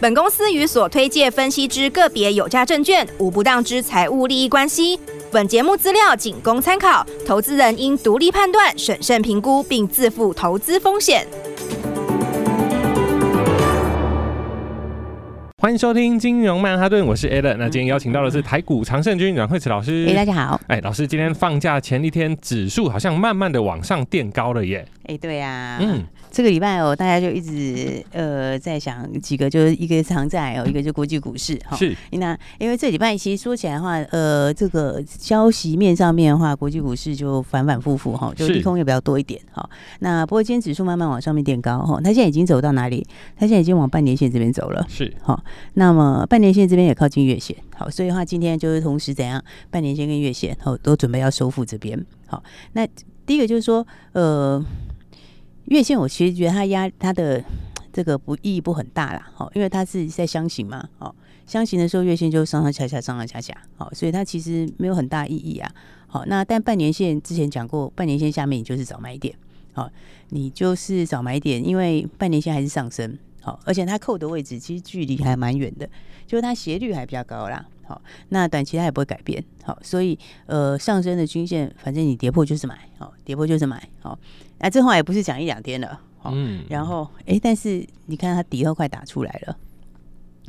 [0.00, 4.96] 本公司与所推介分析之个别有价证券无不当之财务利益关系。
[5.32, 11.26] 本节目资料仅供参考，投资人应独立判断、审慎评估，并自负投资风险。
[15.60, 17.56] 欢迎收听金融曼哈顿，我是 Alan。
[17.56, 20.06] 那今天邀请到的是台股常胜军阮惠慈老师。
[20.08, 20.60] 哎，大家好。
[20.68, 24.86] 哎，老师，今天放假前一天，指数好像慢慢的往上垫高了耶。
[25.08, 25.78] 哎，对呀、啊。
[25.82, 26.06] 嗯。
[26.30, 31.76] 这个礼拜哦，大家就一直呃在想几个，就是一个长债哦，一个就国际股市哈。
[31.76, 31.96] 是。
[32.12, 39.68] 那因为这礼拜其实说起来的话，呃，这个消息面上面的话，国际股市就反反复复哈，就利空也比较多一点哈。
[40.00, 43.06] 那不过今天指数慢慢往上面垫高哈，它现在已经走到哪里？
[43.36, 44.84] 它现在已经往半年线这边走了。
[44.88, 45.12] 是。
[45.22, 45.42] 好，
[45.74, 52.04] 那么半年线这边也靠近月线，好，所以的话今天就是同时怎样，半年线跟月线哦都准备要收复这边。
[52.26, 52.42] 好，
[52.72, 52.86] 那
[53.24, 54.64] 第一个就是说呃。
[55.68, 57.42] 月线我其实觉得它压它的
[57.92, 61.12] 这个不意义不很大啦，好，因为它是在箱型嘛，哦，
[61.46, 65.68] 箱型的时候月线就上上下下上上下下，好，所以它其实没有很大意义啊，
[66.06, 69.34] 好，那但半年线之前讲过，半年线下面你就是找买点，
[69.72, 69.90] 好，
[70.28, 75.88] 你就是找买点，因为半年线还是上升，好，而且它扣的位置其实距离还蛮远的，
[76.26, 80.16] 就是它斜率还比较高啦，好，那短期它也不会改变，好，所以
[80.46, 84.16] 呃上升的均线反正你跌破就是买，好，跌破就是买，好。
[84.58, 89.56] 那这话也不是讲一两天了，嗯，然后哎、欸，但是你看它底都快打出来了，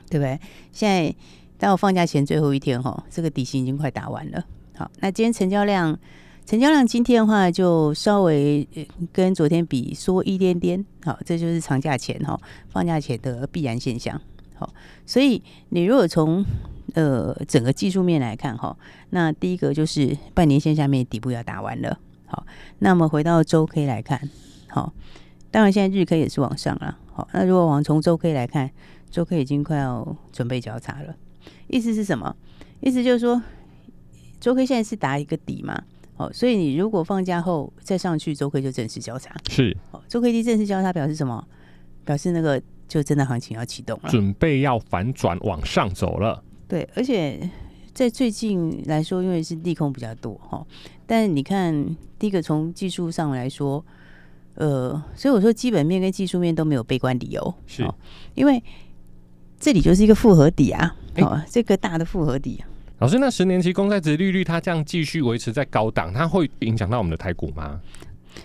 [0.09, 0.39] 对不对？
[0.71, 1.15] 现在
[1.57, 4.43] 到放假前最后一天哈，这个底薪已经快打完了。
[4.75, 5.97] 好，那今天成交量，
[6.45, 8.67] 成交量今天的话就稍微
[9.11, 14.19] 跟昨天比缩一点点，好，这就是长假前哈，放假前的必然现象。
[14.55, 14.73] 好，
[15.05, 16.43] 所以你如果从
[16.93, 18.75] 呃整个技术面来看哈，
[19.11, 21.99] 那第一个就是半年线下面底部要打完了。
[22.29, 22.45] 好，
[22.77, 24.29] 那么回到周 K 来看，
[24.67, 24.93] 好，
[25.49, 26.95] 当然现在日 K 也是往上了。
[27.11, 28.69] 好，那如果往从周 K 来看，
[29.09, 31.15] 周 K 已经快要准备交叉了。
[31.67, 32.35] 意思是什么？
[32.81, 33.41] 意思就是说，
[34.39, 35.83] 周 K 现在是打一个底嘛。
[36.13, 39.33] 好，所以你如果放假后再上去，周 K 就正式交叉。
[39.49, 41.43] 是，好，周 K D 正式交叉表示什么？
[42.05, 46.43] 表示那个就真的行情要启动了，准备要反转往上走了。
[46.67, 47.49] 对，而且。
[47.91, 50.65] 在最近来说，因为是利空比较多哈，
[51.11, 53.83] 但是你看，第一个从技术上来说，
[54.53, 57.83] 呃，所以我说基本面跟技术面都没有悲观理由，是，
[58.35, 58.63] 因为
[59.59, 62.63] 这里就是一个复合底啊，哦、欸，这个大的复合底。
[62.99, 67.81] 老师，那十年期公债值利率它这样继续维持在高档，它会影响到我们的台股吗？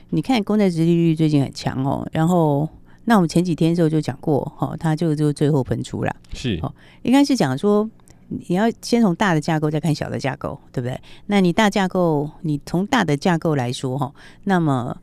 [0.08, 2.66] 你看公债值利率最近很强哦，然后
[3.04, 7.86] 那我们前几天的时候就讲过，哈，它就就最后喷出了，是，哦，应该是讲说。
[8.48, 11.00] 你要先从大的架构再看小的架构，对不对？
[11.26, 14.12] 那你大架构，你从大的架构来说哈，
[14.44, 14.96] 那么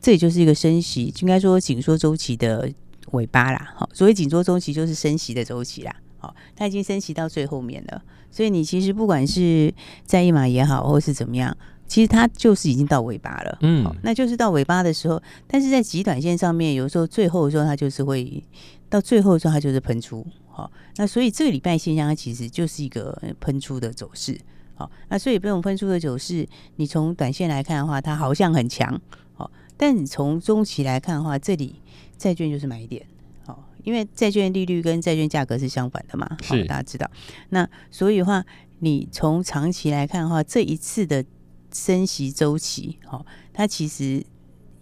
[0.00, 2.70] 这也就是一个升息，应该说紧缩周期的
[3.12, 3.72] 尾巴啦。
[3.76, 5.94] 好，所谓紧缩周期就是升息的周期啦。
[6.18, 9.72] 好，它已经升息到最后面了，所以你其实不管是
[10.04, 11.56] 在一码也好，或是怎么样，
[11.86, 13.58] 其实它就是已经到尾巴了。
[13.60, 18.42] 嗯，那就是到尾巴的时候，但是在极短线上面，有时候最后的时候它就是会
[18.88, 20.26] 到最后的时候它就是喷出。
[20.48, 24.38] 好，那所以这个礼拜现象它其实就是一个喷出的走势。
[24.74, 29.00] 好，那所以这种喷出的走势，你从短线来看的话，它好像很强。
[29.34, 31.80] 好，但你从中期来看的话，这里
[32.16, 33.06] 债券就是买点。
[33.46, 36.28] 好，因为债券利率跟债券价格是相反的嘛。
[36.44, 37.08] 好，大家知道。
[37.48, 38.44] 那所以的话，
[38.80, 41.24] 你从长期来看的话，这一次的
[41.72, 44.24] 升息周期，好，它其实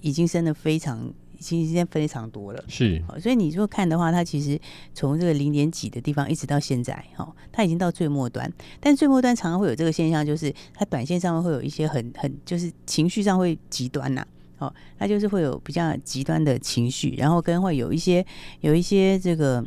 [0.00, 1.12] 已经升的非常。
[1.38, 4.58] 其实时间非常多了，是，所以你如果看的话，它其实
[4.94, 8.50] 从这个零点几的地方一直到现在，哈，它已经到最末端。
[8.80, 14.26] 但最末端常常会有这个现象，就是它短线上面会有一些很很，就是情绪上会极端呐，
[14.58, 18.24] 哦，它就是会有比较极端的情绪，然后跟会有一些
[18.60, 19.64] 有一些这个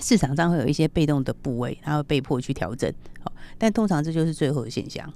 [0.00, 2.90] 市场上会有一些被动的部位，它会被迫去调整，
[3.24, 5.12] 哦，但通常这就是最后的现象。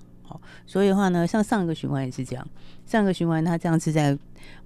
[0.66, 2.46] 所以的话呢，像上一个循环也是这样，
[2.86, 4.16] 上一个循环它这样是在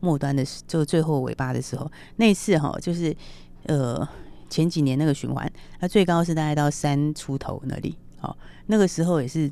[0.01, 3.15] 末端的时，就最后尾巴的时候，那一次哈，就是
[3.65, 4.09] 呃
[4.49, 5.51] 前几年那个循环，
[5.81, 9.51] 它最高是大概到三出头那里，好，那个时候也是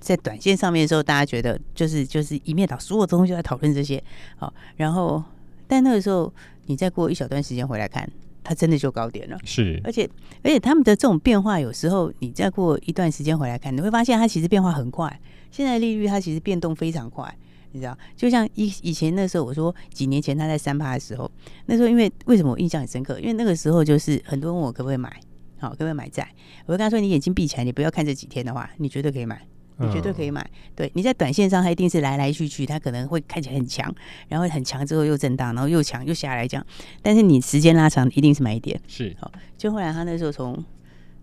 [0.00, 4.02] 在短线上面的时候，大家觉得就是就是一面倒，所有东西都在讨论这些，
[4.36, 5.22] 好，然后
[5.66, 6.32] 但那个时候
[6.66, 8.08] 你再过一小段时间回来看，
[8.44, 9.38] 它真的就高点了。
[9.44, 10.08] 是，而且
[10.42, 15.20] 而且他们的这种变化，有时候你再过一段时间回来看，你会发现它其实变化很快。
[15.56, 17.34] 现在利率它其实变动非常快，
[17.72, 17.96] 你知道？
[18.14, 21.30] 就像以以前那时候，我说几年前它在三趴的时候，
[21.64, 23.18] 那时候因为为什么我印象很深刻？
[23.20, 25.10] 因为那个时候就是很多人问我可不可以买，
[25.58, 26.28] 好，可不可以买债？
[26.66, 29.40] 我就跟他说，你眼睛闭起来，你不要看这几天的话，你绝对可以买。
[29.78, 33.94] 你绝对可以买，对，你在短线上，它一定是来来去去，它可能会看起来很强，
[34.26, 36.66] 然后很强之后又震荡，然后又强又下来这样。
[37.02, 38.80] 但是你时间拉长，一定是买点。
[38.86, 40.64] 是，好，就后来他那时候从，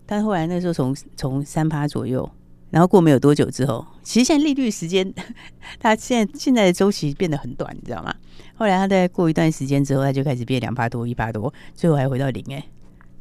[0.06, 2.30] 他后来那时候从从三趴左右，
[2.74, 5.14] 然后过没有多久之后，其实现在利率时间，
[5.78, 8.12] 它现在现在的周期变得很短，你知道吗？
[8.56, 12.66] 后来它在过一段时间之后，它就开始变两趴多、一趴多，最后还回到零哎，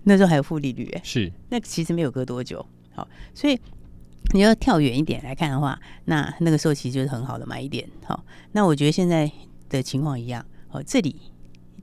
[0.06, 2.66] 那时候还有负利率哎，是，那其实没有隔多久，
[2.96, 3.60] 好，所以。
[4.34, 7.86] 你要跳远一点来看的话，那那个时候其实就是很好的买一点。
[8.06, 8.24] 好，
[8.54, 9.30] 那我觉得现在
[9.70, 10.44] 的情况一样。
[10.70, 11.18] 好，这里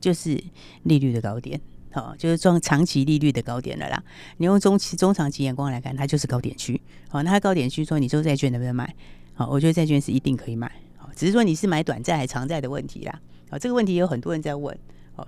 [0.01, 0.43] 就是
[0.85, 1.61] 利率的高点。
[1.93, 4.03] 好，就是撞长期利率的高点了啦。
[4.37, 6.81] 你用中期、中长期眼光来看，它就是高点区。
[7.09, 8.95] 好，那它高点区说，你说债券能不能买？
[9.35, 10.71] 好，我觉得债券是一定可以买。
[10.97, 13.21] 好，只是说你是买短债还是长债的问题啦。
[13.51, 14.79] 好，这个问题有很多人在问。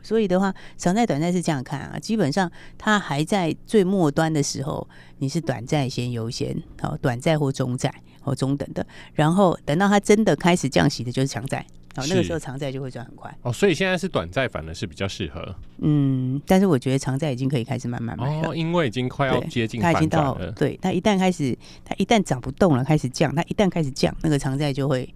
[0.03, 4.89] 所以的话，长债短债是这样看啊，基本上它还在最末端的时候，
[5.19, 7.93] 你是短债先优先，好，短债或中债
[8.23, 13.35] 或中等的，然后等到它真的开始降息的，就是长债，好，那个时候长债就会转很快。
[13.43, 15.55] 哦，所以现在是短债反而是比较适合。
[15.79, 25.09] 嗯，但是我觉得长债已经可以开始慢慢买了，哦，因为已经快要接近它已经到，对，它一旦开始，它一旦涨不动了，开始降，它一旦开始降，那个长债就会。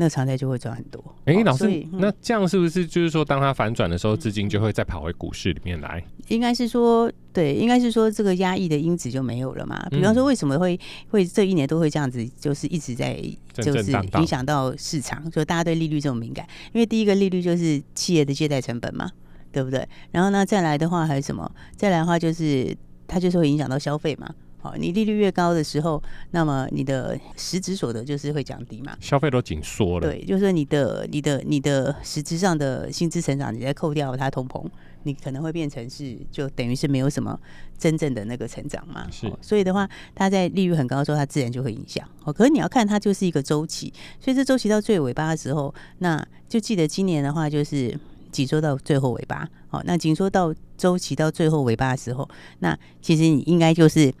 [0.00, 0.98] 那常态就会赚很多。
[1.26, 6.02] 哎、欸，老师，嗯、那这样是不是就是说，当它反转的时候，资金就会再跑回股市里面来？
[6.28, 9.86] 应该是说，对，应该是说这个压抑的因子就没有了嘛。
[9.90, 10.80] 比方说，为什么会
[11.10, 16.46] 会这一年都会这样子，就是一直在就是影响到市场，所以大家对利率这么敏感。
[16.72, 19.10] 因为第一个利率就是企业的借贷成本嘛，
[19.52, 19.86] 对不对？
[20.12, 21.52] 然后呢，再来的话还有什么？
[21.76, 22.74] 再来的话就是
[23.06, 24.34] 它就是会影响到消费嘛。
[24.62, 26.02] 好，你利率越高的时候，
[26.32, 30.06] 那么你的实质所得就是会降低嘛，消费都紧缩了。
[30.06, 34.64] 对，就是你的、你的、你的实质上的薪资成长，你再扣掉它通膨，
[35.04, 37.38] 你可能会变成是就等于是没有什么
[37.78, 39.06] 真正的那个成长嘛。
[39.10, 42.06] 是，所以的话，它在利率很高的时候，它自然就会影响。
[42.24, 47.98] 哦，可是你要看它就是一个周期，所以这周期到最尾巴的时候，那就记得今年的话就是。
[48.32, 52.30] 紧缩到最后尾巴，好，那紧缩到周期到最后尾巴的时候，
[52.60, 54.14] 那其实你应该就是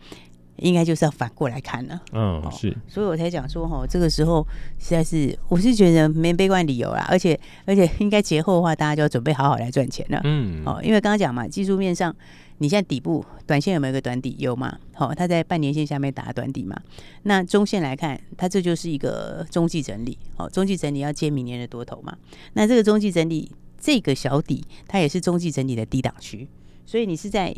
[0.60, 4.46] 应该就是要反过来看了，嗯，是，所以我才讲说，哈，这个时候
[4.78, 12.14] 实在是我是觉得没悲观理由啦，而且而且应该节后的话，大家就要准备好好来赚钱了，嗯，哦，因为刚刚讲嘛，技术面上
[12.58, 14.36] 你现在底部短线有没有一个短底？
[14.38, 14.78] 有嘛？
[14.94, 16.80] 好，它在半年线下面打短底嘛，
[17.22, 22.16] 那中线来看，它这就是一个中继整理，好，中继整理要接明年的多头嘛，
[22.52, 23.50] 那这个中继整理。
[23.82, 26.46] 这个小底，它也是中继整理的低档区，
[26.84, 27.50] 所以你是在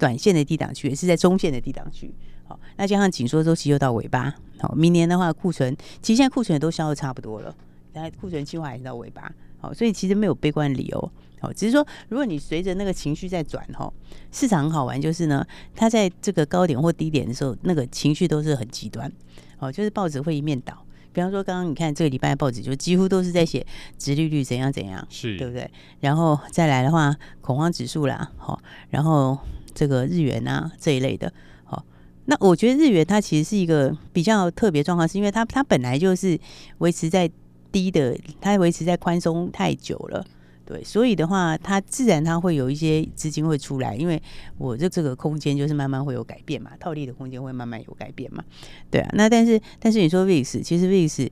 [0.00, 2.12] 短线的低档区，也是在中线的低档区。
[2.44, 7.54] 好，那加上紧缩周期又到尾巴，好，明年的话库存，其实现在库存也都消的差不多了，
[7.92, 13.92] 那库存计划也是到尾巴，好，所以其实没有悲观的理由，好，只是说如果你随着那个情绪在转，哈，
[14.32, 19.12] 市场很好玩，就是呢，它在这个高点或低点的时候，那个情绪都是很极端，
[19.56, 20.84] 好，就是报纸会一面倒。
[21.12, 23.66] 比方说，刚刚你看这个礼拜的报纸，就几乎都是在写
[23.98, 25.68] 殖利率怎样怎样，是对不对？
[25.98, 28.60] 然后再来的话，恐慌指数啦，好，
[28.90, 29.36] 然后
[29.74, 31.32] 这个日元啊这一类的，
[31.64, 31.84] 好，
[32.26, 36.38] 那我觉得日元它其实是一个比较特别状况，是因为它它本来就是
[36.78, 37.30] 维持在
[37.72, 40.24] 低的，它维持在宽松太久了。
[40.66, 44.22] 对，所以的话，它自然它会有一些资金会出来，因为
[44.56, 48.44] 我这这个空间就是慢慢会有改变嘛，套利的空间会慢慢有改变嘛，
[48.88, 49.10] 对啊。
[49.14, 51.28] 那但是但是你说 VIX，其实 VIX，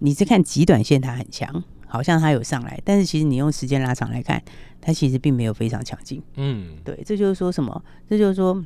[0.00, 4.42] 你是看极短线它很强，好像它有上来，但是其实你用时间拉长来看，
[4.80, 6.22] 它其实并没有非常强劲。
[6.34, 7.82] 嗯，对，这就是说什么？
[8.08, 8.64] 这就是说，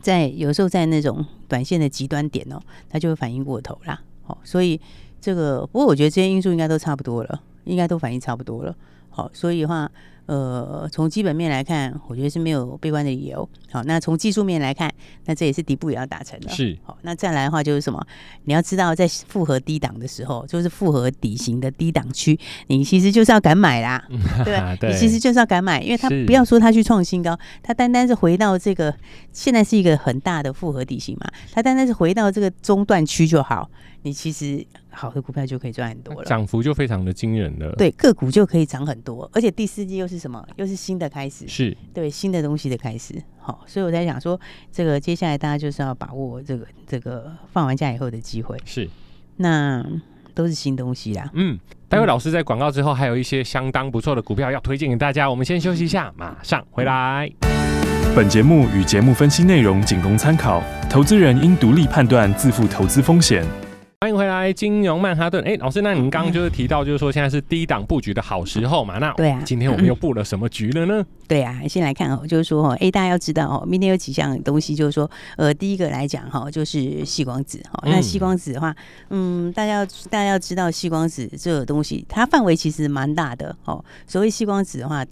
[0.00, 4.00] 在有时候在那种短线的极端点哦，它就会反应过头啦。
[4.22, 4.80] 好，所以
[5.20, 7.42] 这个不过我觉得这些因素应该都差不多了。
[7.64, 8.74] 应该都反应差不多了，
[9.10, 9.90] 好，所以的话。
[10.28, 13.48] 呃，从基本面来看，我觉得是没有悲观的理由。
[13.70, 14.92] 好，那从技术面来看，
[15.24, 16.50] 那这也是底部也要达成的。
[16.50, 18.06] 是，好，那再来的话就是什么？
[18.44, 24.06] 你要知道，在复合低档的时候，就是复合底型的低档区，你其实就是要敢买啦，
[24.44, 24.76] 对吧？
[24.78, 28.94] 对，你其实就是要敢买，因为它不要说它去创新高，它单单是回到这个
[29.32, 33.70] 现在是一个很大的复合底型嘛，它单单是回到这个中段区就好，
[34.02, 37.74] 你其实好的股票就可以赚很多了，涨幅就非常的惊人了。
[37.76, 40.17] 对，个股就可以涨很多，而且第四季又是。
[40.18, 40.44] 什么？
[40.56, 43.14] 又是新的开始，是对新的东西的开始。
[43.38, 44.38] 好，所以我在想说，
[44.72, 48.56] 这个接下来大家就是要把握这个这个放完假以后的机会。
[48.64, 48.88] 是，
[49.36, 49.84] 那
[50.34, 51.30] 都是新东西啦。
[51.34, 51.58] 嗯，
[51.88, 57.30] 待会老师在广告之后还有一些相当不错的股票要推荐给大家，我们先休息一下，马上回来。
[58.16, 63.67] 本节目与节目分析内容仅供参考，投资人应独立判断，自负投资风险。
[64.00, 65.42] 欢迎回来，金融曼哈顿。
[65.42, 68.96] 哎，老师，那您刚刚就是提到，就是说现在是低档布局的好时候嘛？
[68.98, 71.04] 那对啊，今天我们又布了什么局了呢？
[71.26, 77.82] 对啊，先来看哦，就是说哦，哎，大家要知道哦，明天有几项东西，就是说，呃，第一个来讲哈，就是细光子哈。
[77.86, 78.72] 那细光子的话，
[79.10, 83.84] 嗯，大家要大家要知道，细光子这个东西，它范围其实蛮大的哦。
[84.06, 85.04] 所谓细光子的话。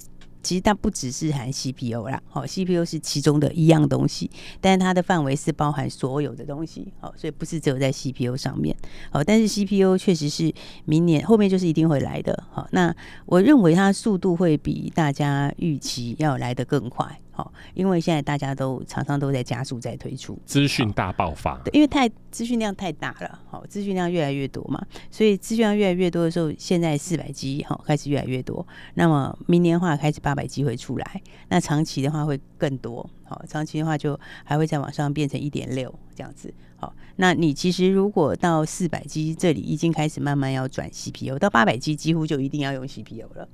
[0.47, 8.77] 其实它不只是含 CPU 啦，好，CPU 是其中的一样东西，但它的范围是包含所有的东西，好，所以不是只有在 CPU 上面，
[9.11, 17.21] 好，但是 CPU 确实是明年后面就是一定会来的，好，那我认为它速度会比大家预期要来得更快。
[17.37, 43.47] 好，因为现在大家都常常都在加速在推出资讯大爆发，对，因为太资讯量太大了，好，资讯量越来越多嘛，所以资讯量越来越多的时候，现在四百 G 好开始越来越多，那么明年的话开始八百 G 会出来，那长期的话会更多，好，长期的话就还会再往上变成一点六这样子，好，那你其实如果到四百 G 这里已经开始慢慢要转 CPU，到八百 G 几乎就一定要用 CPU 了。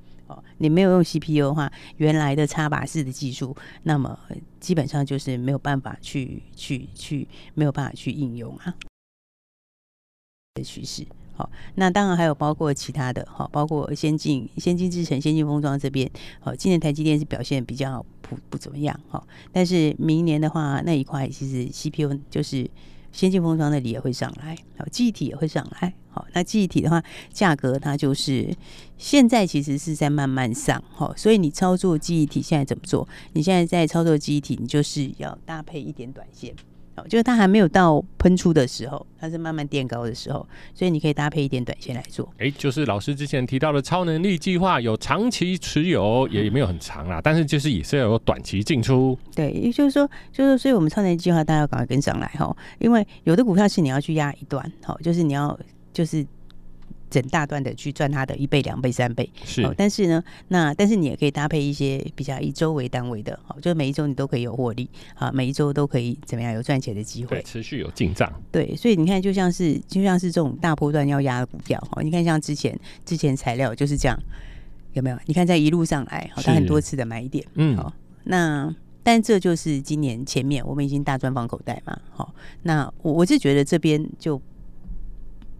[0.58, 4.18] 你没有用 CPU 的话，原来的插拔式的技术，那么
[4.60, 8.74] 基本上就是没有办法去去去，没有办法去应用啊。
[10.54, 16.10] 的趋势，好，那当然还有包括其他的，好，包括先进先进制程、先进封装这边，
[16.40, 22.70] 好，今年台积电是表现比较不不怎么样，好，但是明年的话，那一块其实 CPU 就是。
[23.12, 27.02] 先进封装那里也会上来，好，记忆体也会上来，好，那记忆体的话，
[27.32, 28.52] 价格它就是
[28.96, 33.06] 现在其实是在慢慢上，好，所以你操作记忆体现在怎么做？
[33.34, 36.54] 你现在在操作记忆体，你就是要搭配一点短线。
[36.94, 42.28] 好，就是它还没有到喷出的时候，它是慢慢垫高的时候，所以你可以搭配一点短线来做。
[42.38, 49.18] 哎、欸，就是老师之前提到的超能力计划，有长期持有，也没有很长啦，但是就是也是要有短期进出。
[49.34, 55.58] 对，也就是说，就是所以我们超能力计划，大家要赶快跟上来哈，因为有的股票是你要去压一段，好，就是你要
[55.92, 56.26] 就是。
[57.12, 59.62] 整大段的去赚它的一倍、两倍、三倍，是。
[59.76, 68.32] 但是呢，那但是你也可以搭配一些比较以周为单位的，好，就每一周你都可以有获利，啊，每一周都可以怎么样有赚钱的机会，持续有进账。
[68.50, 74.18] 对，所以你看，就像是就像是这种大波段要压的股票，好，你看像之前之前材料就是这样，
[74.94, 75.18] 有没有？
[75.26, 77.92] 你看在一路上来，好，它很多次的买点，嗯，好，
[78.24, 84.40] 那但这就是今年前面我们已经大赚放口袋嘛，好，那我我是觉得这边就。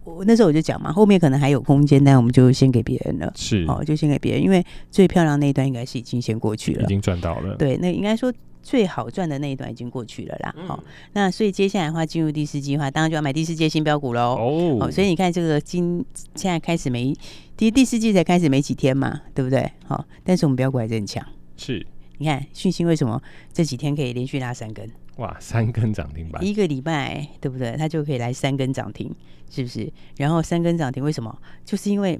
[0.03, 3.31] 我那时候我就讲嘛，后面可能还有空间，但我们就先给别人了。
[3.35, 7.55] 是，哦，就先给别人，因为最漂亮那一段应该是已经先过去了，已经赚到了。
[7.55, 8.31] 对，那应该说
[8.61, 10.55] 最好赚的那一段已经过去了啦。
[10.67, 14.35] 好、嗯，那所以接下来的话，进入第四季的话，当然就要买第四季新标股喽。
[14.79, 16.03] 哦，所以你看这个今
[16.35, 17.15] 现在开始没
[17.55, 19.71] 第第四季才开始没几天嘛，对不对？
[19.85, 21.25] 好，但是我们标股还是很强。
[21.57, 21.85] 是，
[22.17, 24.89] 你看讯息为什么这几天可以连续拉三根？
[25.17, 27.75] 哇，三根涨停板，一个礼拜对不对？
[27.77, 29.13] 它就可以来三根涨停，
[29.49, 29.91] 是不是？
[30.17, 31.37] 然后三根涨停，为什么？
[31.63, 32.19] 就是因为，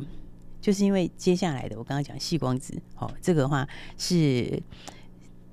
[0.62, 4.62] 就是因为接下来的我刚刚讲细光子，好、哦，这个话是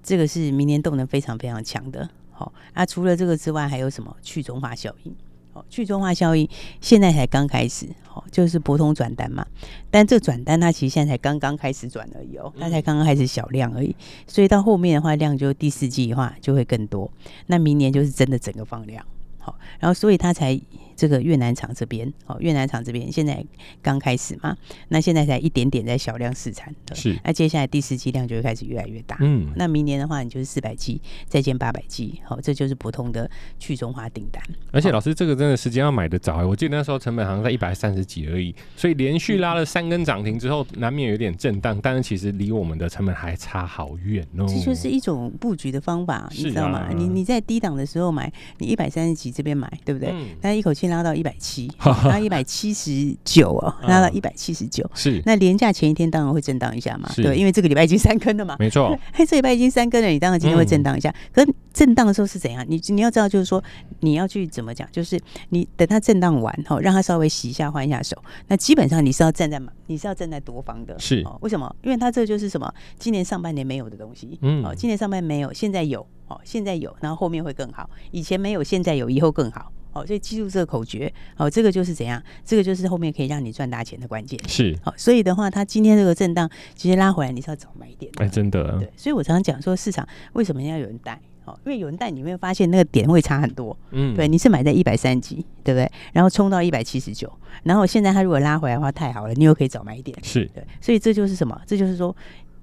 [0.02, 2.52] 这个是明年动能非常非常强的，好、哦。
[2.74, 5.16] 啊，除了这个之外，还有什么去中化效应？
[5.52, 6.48] 哦，去中化效应
[6.80, 9.44] 现在才刚开始，哦，就是博通转单嘛。
[9.90, 13.94] 但这转单它其实现在才刚刚开始转而已哦，它才刚刚开始小量而已。
[14.26, 17.10] 所以到后面的话，量就第四季的话就会更多。
[17.46, 19.04] 那明年就是真的整个放量，
[19.50, 20.60] 好，然后所以他才。
[20.96, 23.42] 这个越南厂这边，哦，越南厂这边现在
[23.80, 24.54] 刚开始嘛，
[24.88, 34.42] 那现在才一点点在小量试产，是，那接下来第四季量就会开始越来越大，嗯，那明年的话，你就是四百 G 再建八百 G，好，这就是普通的去中化订单。
[34.72, 44.44] 而且老师，这个真的时间要买的早，我记得那时候成本好像在一百三十几而已，所以连续拉了三根涨停之后，难免有点震荡，但是其实离我们的成本还差好远哦。
[44.46, 46.80] 这就是一种布局的方法，你知道吗？
[46.80, 50.14] 啊、你你在低档的时候买，你一百三十几这边买，对不对？
[50.42, 50.90] 那、嗯、一口气。
[50.90, 51.70] 拉到一百七，
[52.04, 54.84] 拉一百七十九哦，拉到一百七十九。
[54.92, 58.98] 是，那连假前一天当然会震荡一下嘛，对，因为这个礼拜已经三根了嘛，没错。
[59.14, 61.14] 嘿，这礼拜已经三根了，你当然今天会震荡一下。
[61.32, 62.66] 可是震荡的时候是怎样？
[62.68, 63.62] 你你要知道，就是说
[64.00, 65.16] 你要去怎么讲，就是
[65.50, 68.20] 你等它震荡完哈，让它稍微洗一下，换一下手。
[68.48, 71.22] 那基本上你是要站在你是要站在多方的，是。
[71.24, 71.72] 哦为什么？
[71.84, 72.68] 因为它这就是什么？
[72.98, 77.90] 今年上半年没有的东西，嗯，哦，今年上半年没有，现在有，哦，现在有，然后后面会更好。
[78.12, 79.70] 以前没有，现在有，以后更好。
[79.92, 81.12] 哦，所以记住这个口诀。
[81.36, 82.22] 哦，这个就是怎样？
[82.44, 84.38] 这个就是后面可以让你赚大钱的关键。
[84.48, 84.78] 是。
[84.84, 88.10] 好，所以的话，它今天这个震荡，其实拉回来，你是要早买一点。
[88.18, 88.78] 哎，真的。
[88.78, 91.20] 对，所以我常常讲说，市场为什么要有人带？
[91.46, 93.76] 哦，因为有人带你，会发现那个点会差很多。
[93.90, 95.90] 嗯，对，你是买在一百三几，对不对？
[96.12, 97.32] 然后冲到一百七十九，
[97.64, 100.16] 然后现在它如果拉回来的话，太好了，你又可以早买一点。
[100.22, 101.60] 是对，所以这就是什么？
[101.66, 102.14] 这就是说，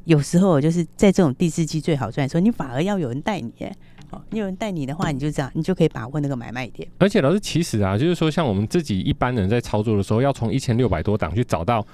[0.07, 3.51] 有时候就是在这种第四季最好赚的时候，你反而要有人带你。
[4.09, 6.87] 哦，你有人带你的话，你就这样，你就可以把握那个买卖点。
[6.97, 11.85] 而且老师，其实啊，就是说，像我们自己一般人在操作的时候，要从一千六百多档去找到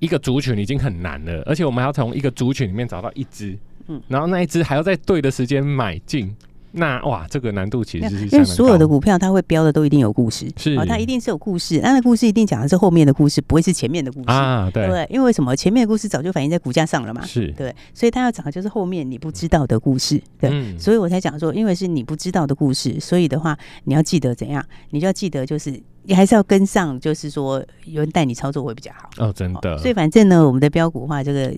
[0.00, 6.34] 一个族群已经很难了，而且我们还要从一个族群里面找到一只，嗯，然后那一只还要在对的时间买进。
[6.72, 10.76] 那哇，这个难度其实是因为所有的股票它会标的都一定有故事，是。
[10.76, 14.30] 哦，它一定是有故事，那那故事一定讲的是后面的故事，不会是前面的故事。
[14.30, 15.56] 啊，对，对，因为什么？
[15.56, 17.52] 前面的故事早就反映在股价上了嘛，是。
[17.56, 25.70] 对，所以它要讲的就是后面你不知道的故事，对，嗯、所以我才讲说，因为是你不知道的故事，所以的话你要记得怎样，你就要记得就是
[26.04, 29.10] 你还是要跟上，就是说有人带你操作会比较好。
[29.18, 31.52] 哦，真的，所以反正呢，我们的标股的话这个。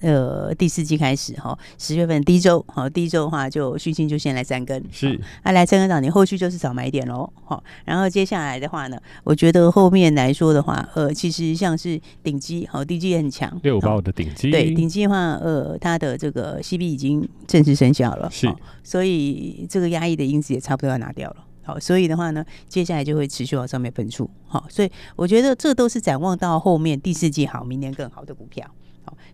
[0.00, 18.50] 呃，第四季开始哈，十月份第一周，好，第一周的话就讯息就先来三根，是，啊，来三根涨停，后续就是早买点喽，好，然后接下来的话呢，我觉得后面来说的话，呃，其实像是顶基，好，顶基也很强，六八的顶基，对，顶基的话，呃，它的这个 CB 已经正式生效了，是，
[18.82, 28.66] 所以这个压抑的因子也差不多要拿掉了，好，所以的话呢，接下来就会持续往上面分出，好，所以我觉得这都是展望到后面第四季好，明年更好的股票。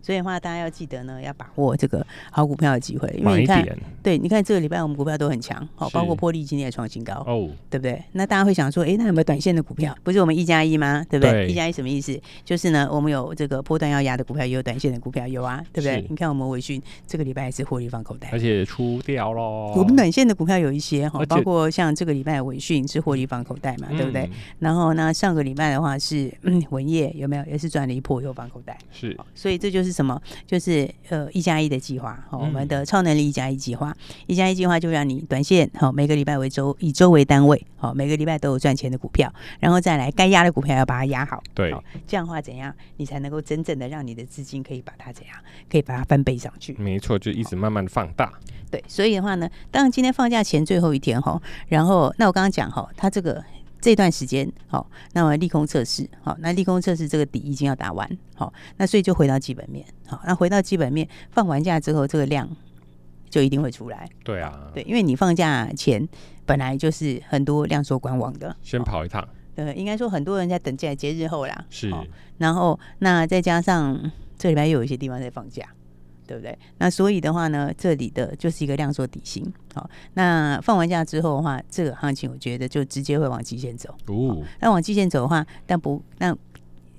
[0.02, 3.66] 所以的话，大家要记得呢，要把握这个好股票的机会，因为你看，
[4.02, 8.02] 对，你看这个礼拜我们股票都很强，好，包括玻璃今天也创新高，哦，对不对？
[8.12, 9.97] 那大家会想说，哎，那有没有短线的股票？
[10.02, 11.04] 不是我们一加一吗？
[11.09, 11.49] 对不对？
[11.49, 12.21] 一加一什么意思？
[12.45, 16.04] 就是呢，我们有这个波段要压的股票，也有短线的股票，有啊，对不对？
[16.09, 19.73] 你看我们伟讯这个礼拜也是获利放口袋，而且出掉喽。
[19.76, 24.28] 我们短线的股票有一些哈，包括像这个礼拜伟讯是获利放口袋嘛，对不对？
[24.59, 26.33] 然后呢，上个礼拜的话是
[26.71, 27.47] 文业有没有？
[27.47, 29.16] 也是赚了一波又放口袋，是。
[29.35, 30.20] 所以这就是什么？
[30.46, 33.94] 就是呃一加一的计划，好，我们的超能力一加一计划，
[34.26, 41.75] 一加一计划就让你短线好，每个礼拜为周，以周为单位，好，每个礼拜都有赚钱的股票，然后再来该压的股票要把它压好，对，
[42.06, 45.37] 这样的话怎样，你才能够真正的让你的资金可以把它怎样，
[45.70, 46.75] 可以把它翻倍上去？
[46.78, 48.32] 没错，就一直慢慢的放大。
[48.70, 53.44] 对，所以的话呢，当然今天放假前最后一天哈，然后那我刚刚讲哈，它这个。
[53.80, 62.48] 这段时间好，那么利空测试好，那利空测试这个底已经要打完好，那所以就回到基本面好，那回到基本面放完假之后，这个量
[63.29, 64.09] 就一定会出来。
[64.24, 66.09] 对啊，对，因为你放假前
[66.44, 69.27] 本来就是很多量缩观望的，先跑一趟。
[69.55, 71.64] 对，应该说很多人在等在节日后啦。
[71.70, 71.90] 是，
[72.38, 75.64] 然后那再加上这礼拜又有一些地方在放假。
[76.26, 76.56] 对不对？
[76.78, 79.44] 那所以的话呢，这里的就是一个量缩底薪。
[79.74, 83.94] 好，那放完假之后的话，这个行情我觉得就直接会往季线走。
[84.06, 86.36] 哦，那往季线走的话，但不，那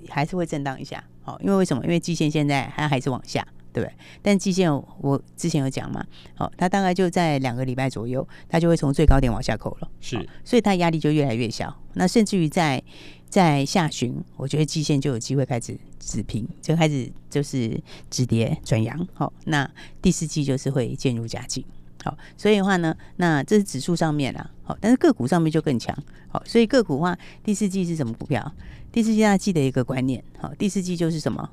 [0.09, 1.03] 还是会震荡一下。
[1.21, 1.83] 好，因为为什么？
[1.83, 3.93] 因为季线现在它还是往下，对不对？
[4.21, 9.89] 但季线我之前有讲嘛，好，它大概就在两个礼拜左右，它就会从最高点往下扣了。
[9.99, 11.75] 是，所以它压力就越来越小。
[11.93, 12.81] 那甚至于在
[13.29, 19.07] 在下旬，我觉得季线就有机会开始止平，就开始就是止跌转阳。
[19.13, 19.69] 好，那
[20.01, 21.63] 第四季就是会渐入佳境。
[22.03, 24.49] 好，所以的话呢，那这是指数上面啦。
[24.63, 25.97] 好，但是个股上面就更强。
[26.29, 28.53] 好，所以个股的话，第四季是什么股票？
[28.91, 30.23] 第四季大家记得一个观念。
[30.39, 31.49] 好，第四季就是什么？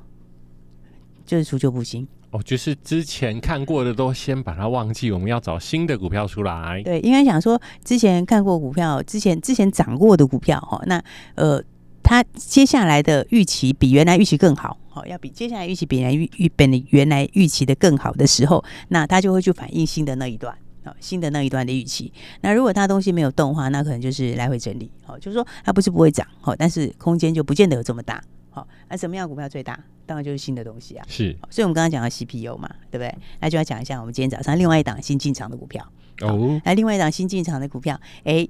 [1.27, 2.07] 就是除旧布新。
[2.35, 6.83] 哦，就是之前看过的都先把它忘记，我们要找新的股票出来。
[6.85, 10.61] 对，应该想说之前看过股票，之前之前涨过的股票。
[10.61, 11.03] 哈，那
[11.37, 11.63] 呃。
[12.07, 22.13] 它接下来的预期比原来预期更好，好，要比接下来预期比原来预预本原来预期的更好的时候，那它就会去反映新的那一段，好，新的那一段的预期。
[22.43, 28.23] 那如果它东西没有动的话，那可能就是来回整理，好，就是说它不是不会涨，好，但是空间就不见得有这么大，
[28.55, 29.77] 好，那什么样股票最大？
[30.07, 31.37] 当然就是新的东西啊，是。
[31.51, 33.13] 所以我们刚刚讲到 CPU 嘛，对不对？
[33.41, 35.85] 那就要讲一下我们今天早上另外一档新进场的股票，
[36.21, 38.49] 哦，那另外一档新进场的股票，哎。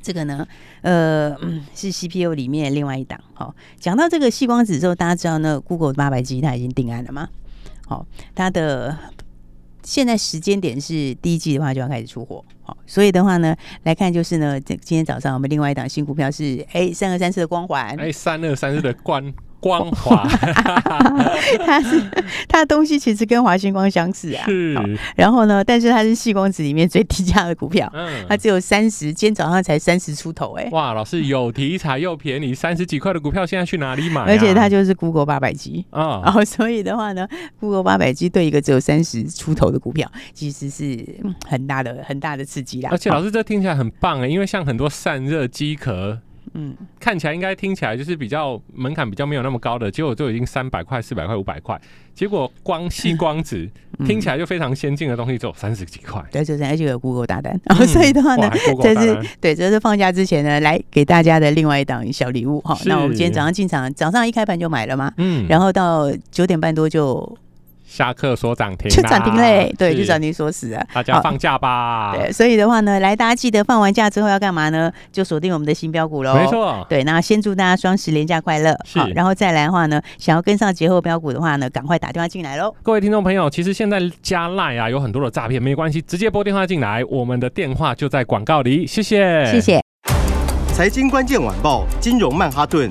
[0.00, 0.46] 这个呢，
[0.82, 1.36] 呃，
[1.74, 3.20] 是 CPU 里面另外一档。
[3.34, 7.28] 好，讲到这个细光子之后，大家知道那 Google 八百 G 它已经定案了吗？
[7.84, 8.96] 好，它的
[9.88, 12.44] 现在时间点是第一季的话就要开始出货。
[12.62, 19.32] 好，所以的话呢，来看就是呢，这今天早上我们另外一档新股票是哎三二三四的光环，哎三二三四的光。
[19.60, 20.26] 光华，
[21.64, 22.00] 它是
[22.48, 24.44] 它的东西其实跟华星光相似啊。
[24.46, 24.74] 是。
[25.16, 27.90] 然后呢，但是它是细光子里面最低价的股票。
[27.94, 28.24] 嗯。
[28.28, 30.70] 它只有三十，今天早上才三十出头哎、欸。
[30.70, 34.24] 哇，老师有题材又便宜，三十几块的股票现在去哪里买、啊？
[34.28, 36.22] 而且它就是 Google 八百 G 啊。
[36.24, 37.26] 然后所以的话呢
[37.58, 41.04] ，Google 八百 G 对一个只有三十出头的股票，其实是
[41.46, 42.90] 很大的很大的刺激啦。
[42.92, 46.18] 而且老师这听起来很棒哎，因为像很多散热机壳。
[46.60, 51.80] 嗯，看起来应该听起来就是比较门槛比较没有那么高的，结果就已经三百块、四百块、五百块，
[52.14, 53.56] 结果光吸光子、
[53.98, 56.20] 嗯、听起来就非常先进的东西，只有三十几块。
[56.32, 58.50] 对，就是而且有 Google 大单，然后 所以的话呢，
[58.82, 62.76] 这是对，这是放假之前呢，来给大家的另外一档小礼物哈。
[62.86, 67.38] 那我们今天早上进场，早上一开盘就买了嘛，嗯，然后到九点半多就。
[67.88, 70.86] 下课说涨停，就涨停嘞，对，就涨停锁死啊！
[70.92, 72.14] 大家放假吧。
[72.14, 74.92] 对，所以的话呢，来，大家记得放完假之后要干嘛呢？
[75.10, 76.34] 就锁定我们的新标股喽。
[76.34, 78.78] 没错，对，那先祝大家双十连假快乐。
[78.92, 82.74] 好，然后再来的话呢，想要跟上节后标股的话呢，赶快打电话进来喽。
[82.82, 88.86] 各位听众朋友，其实现在加赖啊，有很多的诈骗，没关系，直接拨电话进来，我们的电话就在广告里。
[88.86, 89.80] 谢谢，谢谢。
[90.74, 92.90] 财经关键晚报，金融曼哈顿。